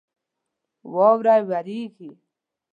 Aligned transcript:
واوره 0.93 1.35
وریږي 1.49 2.11